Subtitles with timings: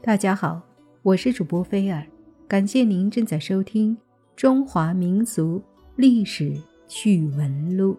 [0.00, 0.62] 大家好，
[1.02, 2.06] 我是主播菲尔，
[2.46, 3.96] 感谢您正在收听
[4.36, 5.60] 《中华民族
[5.96, 6.56] 历史
[6.86, 7.94] 趣闻录》。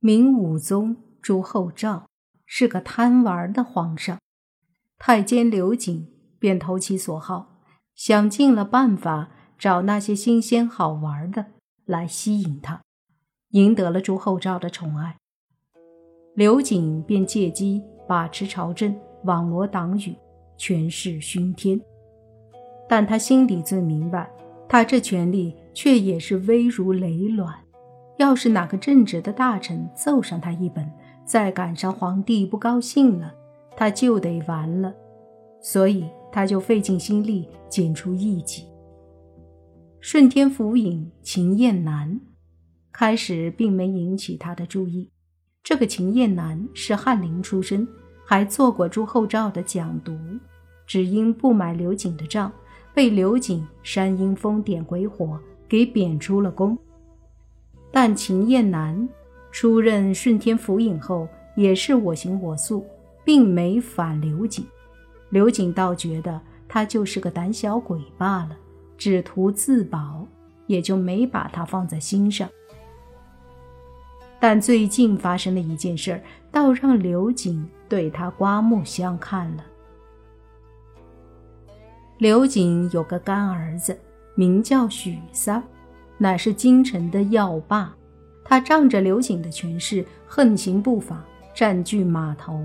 [0.00, 2.08] 明武宗朱厚照
[2.44, 4.18] 是个贪玩的皇上，
[4.98, 6.08] 太监刘瑾
[6.40, 7.60] 便投其所好，
[7.94, 11.46] 想尽了办法找那些新鲜好玩的
[11.84, 12.82] 来吸引他，
[13.50, 15.16] 赢得了朱厚照的宠爱。
[16.38, 20.14] 刘瑾便借机把持朝政，网罗党羽，
[20.56, 21.80] 权势熏天。
[22.88, 24.30] 但他心里最明白，
[24.68, 27.52] 他这权力却也是危如累卵。
[28.18, 30.88] 要是哪个正直的大臣奏上他一本，
[31.24, 33.34] 再赶上皇帝不高兴了，
[33.76, 34.94] 他就得完了。
[35.60, 38.64] 所以他就费尽心力剪除异己。
[39.98, 42.20] 顺天府尹秦彦南
[42.92, 45.10] 开始并没引起他的注意。
[45.62, 47.86] 这个秦彦南是翰林出身，
[48.24, 50.18] 还做过朱厚照的讲读，
[50.86, 52.50] 只因不买刘瑾的账，
[52.94, 56.76] 被刘瑾煽阴风点鬼火，给贬出了宫。
[57.90, 59.08] 但秦彦南
[59.50, 62.86] 出任顺天府尹后，也是我行我素，
[63.24, 64.64] 并没反刘瑾。
[65.30, 68.56] 刘瑾倒觉得他就是个胆小鬼罢了，
[68.96, 70.26] 只图自保，
[70.66, 72.48] 也就没把他放在心上。
[74.40, 79.64] 但最近发生的一件事儿，倒让刘瑾对他刮目相看了。
[82.18, 83.98] 刘瑾有个干儿子，
[84.34, 85.62] 名叫许三，
[86.16, 87.94] 乃是京城的药霸。
[88.44, 91.22] 他仗着刘瑾的权势，横行不法，
[91.54, 92.62] 占据码头。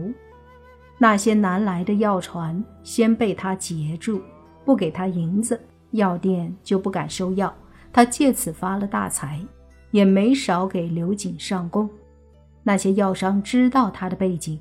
[0.98, 4.22] 那些南来的药船，先被他截住，
[4.64, 5.60] 不给他银子，
[5.92, 7.54] 药店就不敢收药。
[7.92, 9.40] 他借此发了大财。
[9.94, 11.88] 也没少给刘瑾上供，
[12.64, 14.60] 那些药商知道他的背景，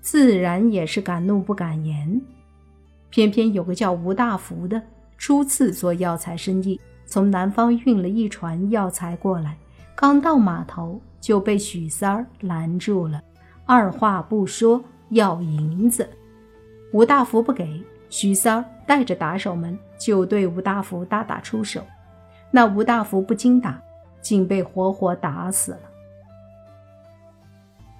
[0.00, 2.18] 自然也是敢怒不敢言。
[3.10, 4.80] 偏偏有个叫吴大福的，
[5.18, 9.54] 初次做药材生意，从南方运了一船药材过来，
[9.94, 13.22] 刚到码头就被许三儿拦住了，
[13.66, 16.08] 二话不说要银子。
[16.94, 21.82] 吴大福不给，许三儿带着打手们就对吴大福大打出手，
[22.50, 23.78] 那吴大福不经打。
[24.24, 25.80] 竟被活活打死了。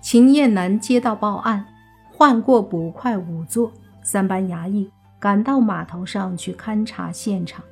[0.01, 1.65] 秦彦南接到报案，
[2.11, 3.71] 换过捕快仵作、
[4.03, 4.91] 三班衙役，
[5.21, 7.62] 赶到码头上去勘察现场。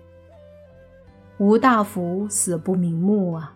[1.38, 3.54] 吴大福死不瞑目啊！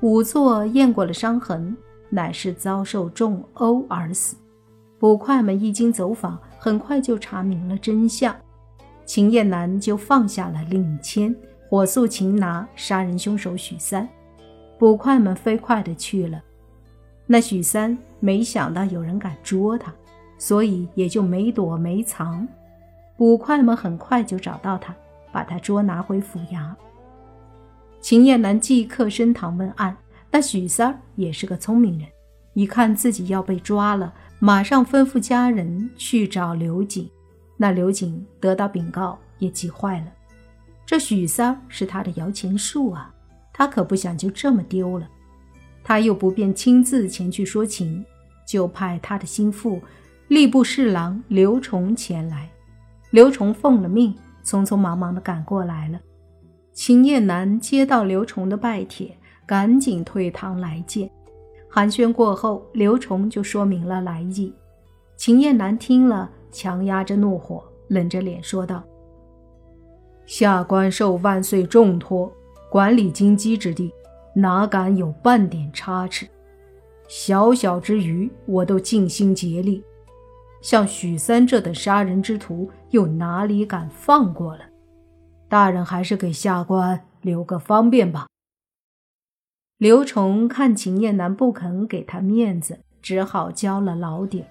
[0.00, 1.76] 仵作验过了伤痕，
[2.10, 4.36] 乃是遭受重殴而死。
[4.98, 8.34] 捕快们一经走访，很快就查明了真相。
[9.06, 11.34] 秦彦南就放下了令签。
[11.74, 14.08] 火速擒拿杀人凶手许三，
[14.78, 16.40] 捕快们飞快地去了。
[17.26, 19.92] 那许三没想到有人敢捉他，
[20.38, 22.46] 所以也就没躲没藏。
[23.16, 24.94] 捕快们很快就找到他，
[25.32, 26.72] 把他捉拿回府衙。
[28.00, 29.96] 秦燕南即刻升堂问案。
[30.30, 32.06] 那许三也是个聪明人，
[32.52, 37.10] 一看自己要被抓了，马上吩咐家人去找刘瑾。
[37.56, 40.06] 那刘瑾得到禀告，也急坏了。
[40.86, 43.12] 这许三儿是他的摇钱树啊，
[43.52, 45.08] 他可不想就这么丢了。
[45.82, 48.04] 他又不便亲自前去说情，
[48.46, 49.80] 就派他的心腹
[50.28, 52.48] 吏部侍郎刘崇前来。
[53.10, 56.00] 刘崇奉了命，匆匆忙忙地赶过来了。
[56.72, 61.08] 秦彦南接到刘崇的拜帖，赶紧退堂来见。
[61.68, 64.52] 寒暄过后，刘崇就说明了来意。
[65.16, 68.82] 秦彦南听了，强压着怒火，冷着脸说道。
[70.26, 72.32] 下官受万岁重托，
[72.70, 73.92] 管理京畿之地，
[74.34, 76.26] 哪敢有半点差池？
[77.08, 79.84] 小小之余，我都尽心竭力。
[80.62, 84.64] 像许三这等杀人之徒，又哪里敢放过了？
[85.46, 88.26] 大人还是给下官留个方便吧。
[89.76, 94.42] 刘崇看秦燕南不肯给他面子，只好交了老底。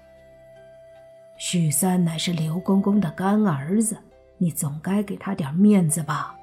[1.36, 3.96] 许三乃是刘公公的干儿子。
[4.38, 6.34] 你总该给他点面子吧？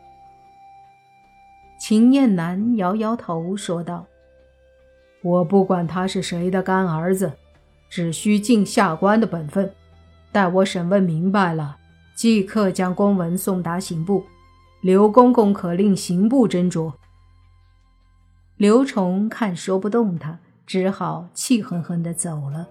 [1.79, 4.05] 秦燕南摇摇头说道
[5.23, 7.33] ：“我不管他是谁的干儿子，
[7.89, 9.73] 只需尽下官的本分。
[10.31, 11.77] 待我审问明白了，
[12.15, 14.23] 即刻将公文送达刑部。
[14.81, 16.93] 刘公公可令刑部斟酌。”
[18.57, 22.69] 刘崇看说不动他，只好气哼哼地走了。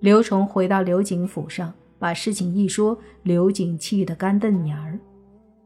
[0.00, 1.74] 刘崇回到刘景府上。
[1.98, 4.98] 把事情一说，刘瑾气得干瞪眼儿。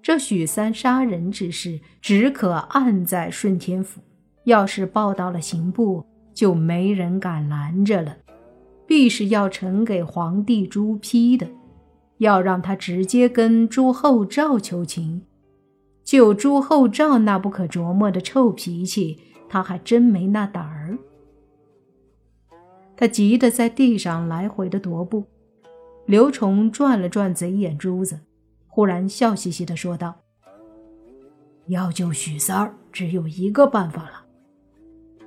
[0.01, 4.01] 这许三杀人之事，只可按在顺天府，
[4.45, 8.17] 要是报到了刑部，就没人敢拦着了。
[8.87, 11.47] 必是要呈给皇帝朱批的，
[12.19, 15.23] 要让他直接跟朱厚照求情。
[16.03, 20.97] 就朱厚照那不可琢磨的臭脾气，他还真没那胆儿。
[22.97, 25.27] 他急得在地上来回的踱步。
[26.09, 28.19] 刘崇转了转贼眼珠子，
[28.67, 30.17] 忽然笑嘻嘻的说道
[31.69, 34.25] ：“要救许三儿，只有一个办法了。”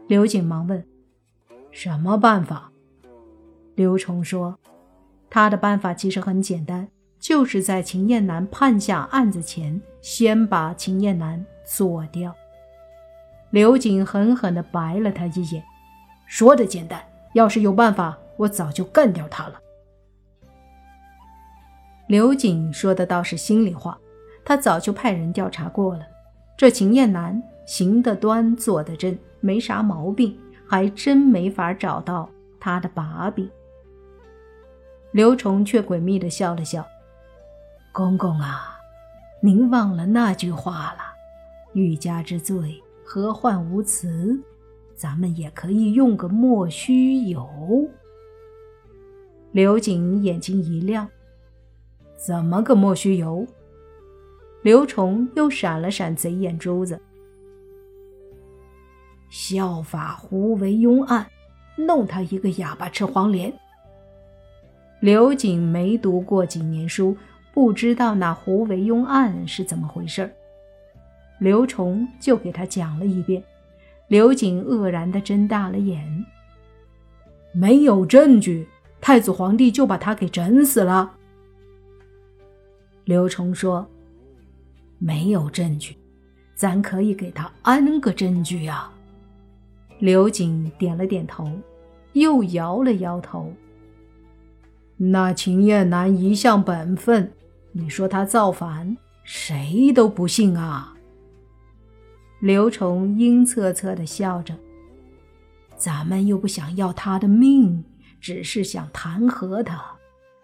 [0.10, 0.84] 刘瑾忙问
[1.70, 2.72] ：“什么办法？”
[3.76, 4.58] 刘崇说
[5.30, 6.88] ：“他的办法其实很简单。”
[7.22, 12.36] 就是在秦燕南判下案子前，先把秦燕南做掉。
[13.52, 15.64] 刘瑾狠狠地白了他一眼，
[16.26, 17.00] 说的简单，
[17.36, 19.62] 要是有办法，我早就干掉他了。
[22.12, 23.98] 刘瑾说的倒是心里话，
[24.44, 26.06] 他早就派人调查过了，
[26.58, 30.38] 这秦燕南行得端，坐得正，没啥毛病，
[30.68, 32.30] 还真没法找到
[32.60, 33.50] 他的把柄。
[35.14, 36.86] 刘崇却诡秘地笑了笑。
[37.94, 38.78] 公公啊，
[39.42, 41.16] 您忘了那句话了
[41.72, 44.38] ：“欲加之罪，何患无辞？”
[44.98, 47.48] 咱们也可以用个莫须有。
[49.54, 51.08] 刘瑾眼睛一亮
[52.24, 53.48] ：“怎么个莫须有？”
[54.62, 57.02] 刘崇又闪了闪贼眼珠子
[59.32, 61.26] ：“效法胡惟庸案，
[61.76, 63.52] 弄他一个哑巴吃黄连。”
[65.02, 67.18] 刘瑾没读过几年书。
[67.54, 70.32] 不知道那胡惟庸案是怎么回事
[71.38, 73.44] 刘崇就给他讲了一遍。
[74.08, 76.26] 刘瑾愕然地睁大了眼。
[77.52, 78.66] 没有证据，
[79.02, 81.14] 太子皇帝就把他给整死了。
[83.12, 83.86] 刘崇说
[84.98, 85.98] ：“没有证据，
[86.56, 88.90] 咱可以给他安个证据呀。”
[90.00, 91.52] 刘瑾点了点头，
[92.14, 93.52] 又摇了摇头。
[94.96, 97.30] 那秦燕南一向本分。
[97.74, 100.96] 你说他造反，谁都不信啊。
[102.40, 104.56] 刘崇阴恻恻地笑着
[105.76, 107.84] ：“咱们又不想要他的命，
[108.22, 109.84] 只是想弹劾他，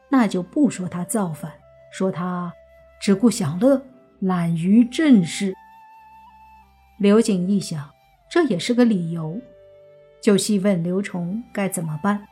[0.10, 1.50] 那就不说他造反，
[1.94, 2.54] 说他
[3.00, 3.82] 只顾享乐，
[4.20, 5.54] 懒于正事。”
[7.00, 7.90] 刘瑾一想，
[8.30, 9.40] 这也是个理由，
[10.22, 12.28] 就细问刘崇该怎么办。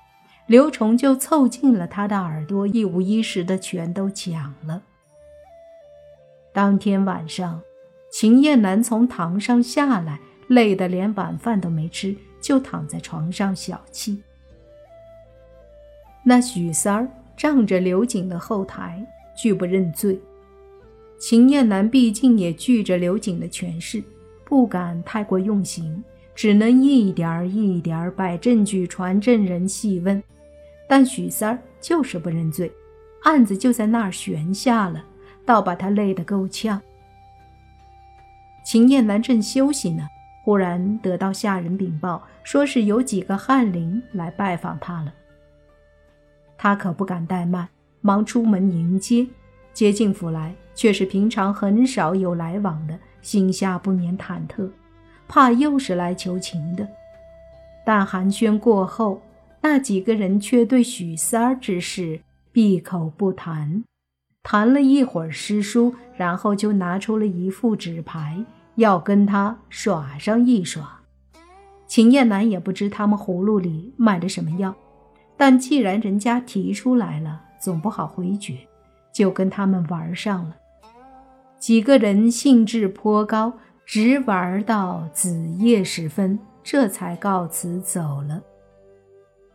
[0.47, 4.81] 刘崇就凑近了他的耳朵，一五一十的全都讲了。
[6.53, 7.61] 当天晚上，
[8.11, 14.17] 秦燕南从堂上下来，累得连晚饭都没吃，就躺在床上小憩。
[16.23, 20.19] 那许三儿仗着刘瑾的后台，拒不认罪。
[21.17, 24.03] 秦燕南毕竟也惧着刘瑾的权势，
[24.43, 26.03] 不敢太过用刑，
[26.35, 30.21] 只能一点儿一点儿摆证据、传证人、细问。
[30.87, 32.71] 但许三儿就是不认罪，
[33.23, 35.03] 案子就在那儿悬下了，
[35.45, 36.79] 倒把他累得够呛。
[38.63, 40.07] 秦燕南正休息呢，
[40.43, 45.13] 忽然得到下人禀报，说是有几个翰林来拜访他了。
[46.57, 47.67] 他可不敢怠慢，
[48.01, 49.25] 忙出门迎接。
[49.73, 54.69] 接进府来，却是平常很少有来往的，心下不免忐忑，
[55.27, 56.87] 怕又是来求情的。
[57.83, 59.21] 但寒暄过后。
[59.61, 62.19] 那几个人却对许三儿之事
[62.51, 63.83] 闭口不谈，
[64.43, 70.99] 谈了一会儿诗书，然后就拿出了一副纸牌，要跟他耍上一耍。
[71.87, 74.75] 秦燕南也不知他们葫芦里卖的什么药，
[75.35, 78.59] 但既然人家提出来了，总不好回绝，
[79.11, 80.55] 就跟他们玩上了。
[81.59, 83.53] 几个人兴致颇高，
[83.85, 88.41] 直玩到子夜时分，这才告辞走了。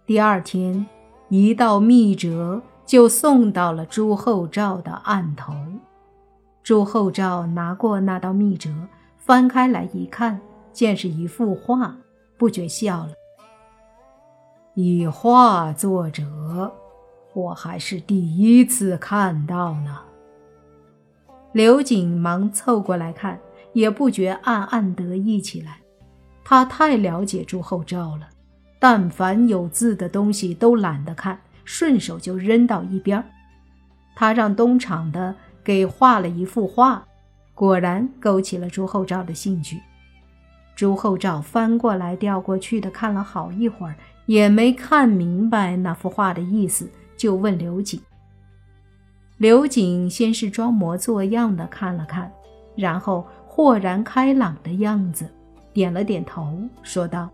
[0.06, 0.84] 第二天，
[1.28, 5.54] 一道密折就送到了朱厚照的案头。
[6.62, 8.70] 朱厚照拿过那道密折，
[9.18, 10.40] 翻开来一看，
[10.72, 11.96] 见是一幅画，
[12.36, 13.12] 不觉笑了。
[14.74, 16.24] 以画作者，
[17.34, 19.98] 我还是第一次看到呢。
[21.52, 23.38] 刘瑾忙凑过来看，
[23.72, 25.78] 也不觉暗暗得意起来。
[26.44, 28.28] 他太了解朱厚照了。
[28.82, 33.22] 但凡有字的东西都懒得看，顺手就扔到一边。
[34.16, 37.04] 他让东厂的给画了一幅画，
[37.54, 39.78] 果然勾起了朱厚照的兴趣。
[40.74, 48.00] 朱厚照翻过来调过去的看了好一会儿，也没看明白那幅画的意思，就问刘瑾。
[49.40, 52.30] 刘瑾先是装模作样的看了看，
[52.76, 55.26] 然后豁然开朗的样子，
[55.72, 57.26] 点了点头，说道。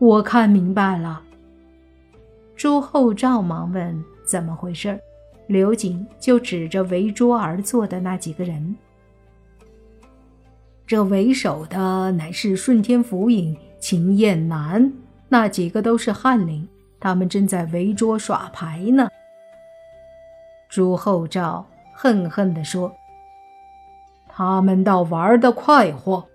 [0.00, 1.22] 我看明白了。
[2.56, 4.98] 朱厚照忙问怎么回事
[5.46, 8.74] 刘瑾就指着围桌而坐的那几个人。
[10.84, 14.92] 这为首的乃是顺天府尹秦燕南，
[15.28, 19.08] 那几个都是翰林，他们正在围桌耍牌呢。
[20.72, 22.90] 朱厚照恨恨地说
[24.26, 26.26] ：“他们倒玩得快活。”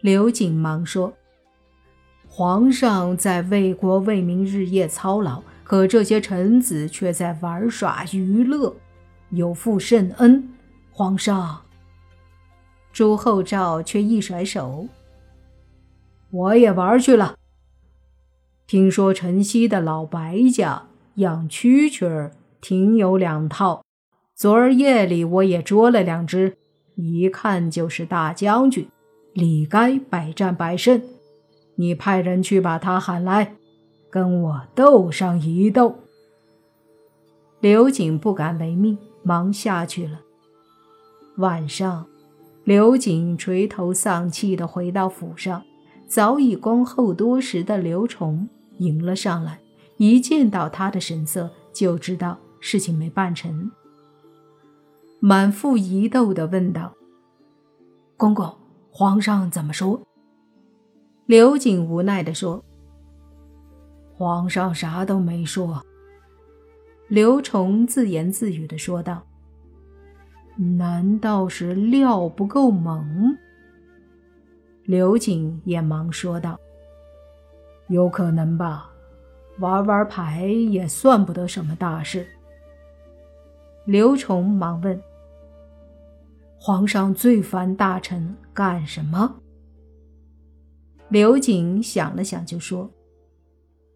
[0.00, 1.12] 刘瑾忙说
[2.30, 8.72] ：“皇上在为国为民日夜操劳，可这些臣子却在玩耍娱乐，
[9.30, 10.48] 有负圣恩。
[10.92, 11.62] 皇上。”
[12.94, 14.86] 朱厚照却一甩手
[16.30, 17.36] ：“我也玩去了。
[18.68, 20.87] 听说城西的老白家
[21.18, 23.84] 养蛐蛐儿，挺有两套。
[24.34, 26.56] 昨儿夜里我也捉了两只，
[26.94, 28.88] 一看就是大将军，
[29.32, 31.02] 理该百战百胜。
[31.74, 33.56] 你派人去把他喊来，
[34.10, 35.96] 跟我斗上一斗。”
[37.60, 40.20] 刘瑾不敢违命，忙下去了。
[41.38, 42.06] 晚上。
[42.64, 45.62] 刘瑾垂头丧气地回到府上，
[46.06, 48.46] 早已恭候多时的刘崇
[48.76, 49.58] 迎了上来。
[49.98, 53.70] 一见到他的神色，就知道事情没办成，
[55.20, 56.94] 满腹疑窦的问道
[58.16, 58.56] ：“公公，
[58.90, 60.00] 皇上怎么说？”
[61.26, 62.64] 刘瑾无奈的说
[64.16, 65.84] ：“皇上啥都没说。”
[67.08, 69.22] 刘崇自言自语的说道。
[70.56, 73.36] 难道是料不够猛？
[74.82, 76.58] 刘瑾也忙说道
[77.88, 78.90] ：“有可能吧，
[79.58, 82.26] 玩玩牌也算不得什么大事。”
[83.86, 85.00] 刘崇忙问
[86.60, 89.36] ：“皇上最烦大臣干什么？”
[91.08, 92.90] 刘瑾想了想，就说：“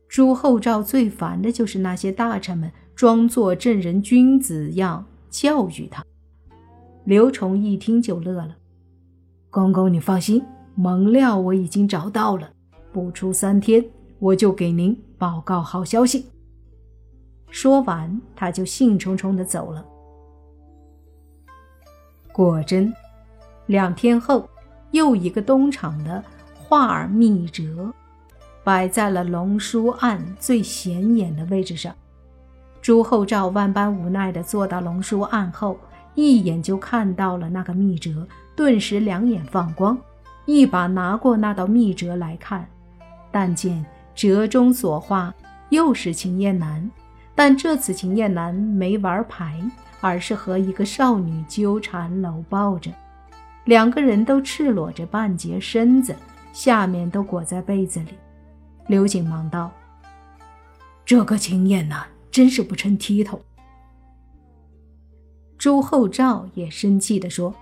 [0.08, 6.02] 朱厚照最烦的就是那些大臣们装作正人君子样教育他。”
[7.04, 8.56] 刘崇一听就乐了
[9.50, 10.42] ：“公公，你放心，
[10.74, 12.50] 蒙料我已经找到了，
[12.92, 13.84] 不出三天，
[14.18, 16.26] 我就给您报告好消息。”
[17.48, 19.86] 说完，他就兴冲冲地走了。
[22.32, 22.92] 果真，
[23.66, 24.48] 两天后，
[24.90, 26.20] 又一个东厂的
[26.52, 27.94] 画儿密折
[28.64, 31.94] 摆在了龙书案最显眼的位置上。
[32.80, 35.78] 朱厚照万般无奈地坐到龙书案后。
[36.14, 39.96] 一眼就看到了那个密折，顿时两眼放光，
[40.44, 42.68] 一把拿过那道密折来看。
[43.30, 43.82] 但见
[44.14, 45.34] 折中所画
[45.70, 46.90] 又是秦燕南，
[47.34, 49.58] 但这次秦燕南没玩牌，
[50.00, 52.90] 而是和一个少女纠缠搂抱着，
[53.64, 56.14] 两个人都赤裸着半截身子，
[56.52, 58.12] 下面都裹在被子里。
[58.88, 59.70] 刘瑾忙道
[61.06, 63.40] ：“这个秦燕南真是不成体统。”
[65.56, 67.54] 朱厚照也生气地说：“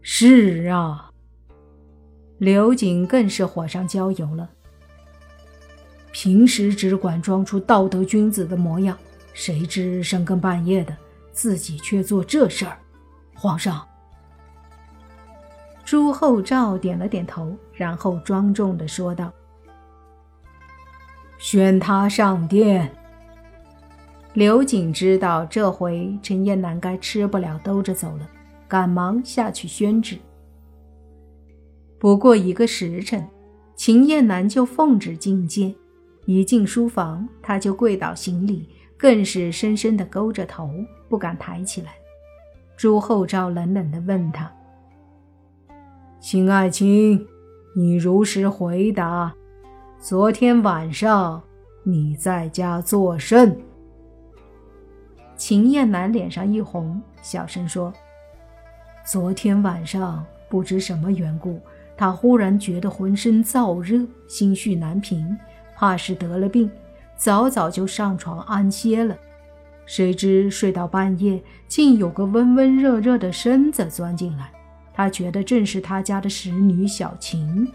[0.00, 1.10] 是啊。”
[2.38, 4.48] 刘瑾更是火上浇油了。
[6.18, 8.96] 平时只管装出道德君子的模样，
[9.34, 10.96] 谁知深更半夜的，
[11.30, 12.78] 自己却做这事儿。
[13.34, 13.86] 皇上，
[15.84, 19.30] 朱厚照点了点头，然后庄重的说道
[21.36, 22.90] ：“宣他上殿。”
[24.32, 28.26] 刘瑾知道这回陈燕南该吃不了兜着走了，
[28.66, 30.16] 赶忙下去宣旨。
[31.98, 33.28] 不过一个时辰，
[33.76, 35.74] 秦燕南就奉旨觐见。
[36.26, 38.68] 一进书房，他就跪倒行礼，
[38.98, 40.68] 更是深深地勾着头，
[41.08, 41.94] 不敢抬起来。
[42.76, 44.52] 朱厚照冷冷地问他
[46.20, 47.24] ：“秦爱卿，
[47.76, 49.32] 你如实回答，
[50.00, 51.40] 昨天晚上
[51.84, 53.56] 你在家作甚？”
[55.36, 57.92] 秦燕南脸上一红，小声说
[59.06, 61.60] ：“昨天晚上不知什么缘故，
[61.96, 65.36] 他忽然觉得浑身燥热，心绪难平，
[65.76, 66.70] 怕是得了病，
[67.16, 69.16] 早早就上床安歇了。
[69.84, 74.50] 谁知睡到半夜，竟有个温温热热的身子钻进来，
[74.92, 77.70] 他觉得正是他家的使女小琴。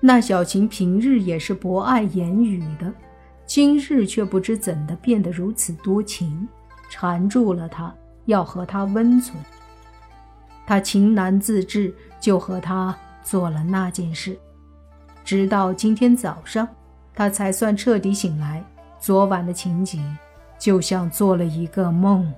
[0.00, 2.92] 那小琴平日也是不爱言语的。”
[3.46, 6.48] 今日却不知怎的变得如此多情，
[6.88, 9.36] 缠住了他，要和他温存。
[10.66, 14.38] 他情难自制，就和他做了那件事。
[15.24, 16.68] 直到今天早上，
[17.14, 18.62] 他才算彻底醒来。
[19.00, 20.16] 昨晚的情景，
[20.58, 22.32] 就像做了一个梦。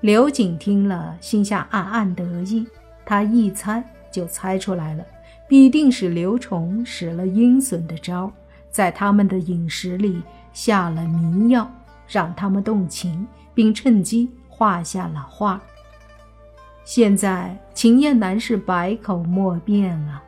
[0.00, 2.66] 刘瑾听了，心下暗暗得意。
[3.04, 5.04] 他一猜就猜出来了，
[5.48, 8.30] 必定是刘崇使了阴损的招，
[8.70, 10.22] 在他们的饮食里
[10.52, 11.70] 下了迷药，
[12.06, 15.60] 让他们动情，并趁机画下了画。
[16.84, 20.22] 现在秦燕南是百口莫辩啊。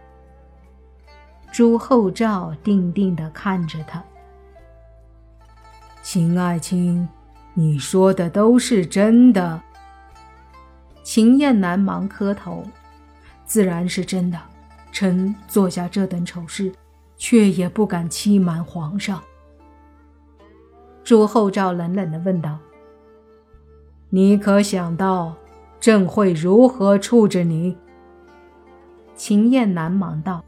[1.54, 4.02] 朱厚照定定地看着他，
[6.02, 7.08] 秦爱卿，
[7.54, 9.62] 你说的都是真的。
[11.04, 12.64] 秦燕南忙磕头，
[13.46, 14.40] 自然是真的。
[14.90, 16.72] 臣做下这等丑事，
[17.16, 19.22] 却也不敢欺瞒皇上。
[21.04, 22.58] 朱厚照冷冷地问道
[24.10, 25.36] ：“你可想到，
[25.78, 27.78] 朕会如何处置你？”
[29.14, 30.44] 秦燕南忙道：“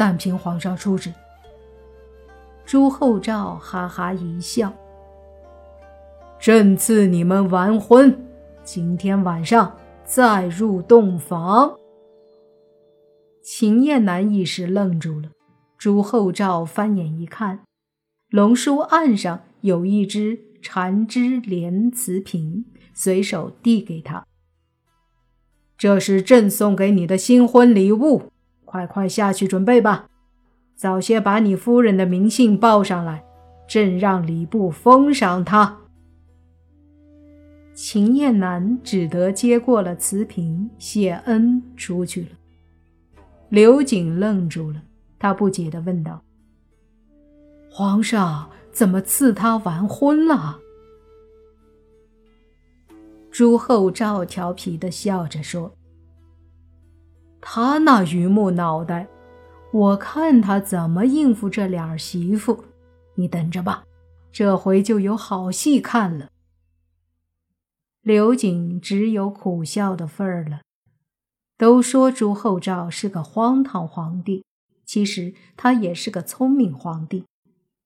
[0.00, 1.12] 但凭皇上处置。”
[2.64, 4.72] 朱厚照哈哈一笑
[6.40, 8.26] ：“朕赐你们完婚，
[8.64, 11.76] 今天晚上再入洞房。”
[13.44, 15.28] 秦燕南一时愣住了，
[15.76, 17.60] 朱厚照翻眼一看，
[18.30, 22.64] 龙书案上有一只缠枝莲瓷瓶，
[22.94, 24.24] 随手递给他
[25.76, 28.30] ：“这是朕送给你的新婚礼物，
[28.70, 30.08] 快快下去准备吧，
[30.76, 33.24] 早些把你夫人的名信报上来，
[33.66, 35.76] 朕让礼部封赏他。”
[37.74, 42.28] 秦燕南只得接过了瓷瓶，谢恩出去了。
[43.48, 44.80] 刘瑾愣住了，
[45.18, 46.22] 他不解地问道
[47.72, 50.60] ：“皇上怎么赐他完婚了？”
[53.32, 55.74] 朱厚照调皮地笑着说
[57.40, 59.08] ：“他那榆木脑袋，
[59.72, 62.64] 我看他怎么应付这俩儿媳妇。
[63.14, 63.84] 你等着吧，
[64.32, 66.28] 这回就有好戏看了。”
[68.02, 70.60] 刘瑾只有苦笑的份儿了。
[71.58, 74.44] 都说朱厚照是个荒唐皇帝，
[74.86, 77.26] 其实他也是个聪明皇帝。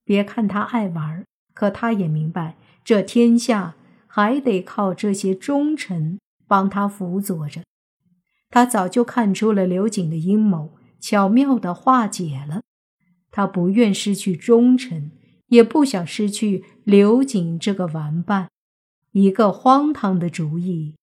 [0.04, 3.74] 别看他爱玩，可他也明白，这天下
[4.06, 7.62] 还得靠这些忠臣帮他辅佐着。
[8.54, 12.62] 他早就看出了刘瑾的阴谋，巧妙地化解了。
[13.32, 15.10] 他不愿失去忠臣，
[15.48, 18.50] 也不想失去刘瑾这个玩伴。
[19.10, 20.94] 一个荒唐的主意。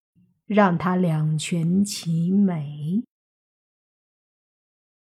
[0.48, 3.04] 让他两全其美。